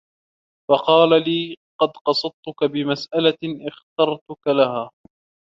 فَقَالَ 0.71 1.09
لِي 1.21 1.55
قَدْ 1.81 1.89
قَصَدْتُك 2.05 2.63
بِمَسْأَلَةٍ 2.63 3.67
اخْتَرْتُك 3.67 4.47
لَهَا 4.47 4.89